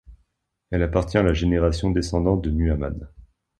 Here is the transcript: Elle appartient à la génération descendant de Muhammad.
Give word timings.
Elle 0.71 0.81
appartient 0.81 1.19
à 1.19 1.21
la 1.21 1.33
génération 1.35 1.91
descendant 1.91 2.35
de 2.35 2.49
Muhammad. 2.49 3.13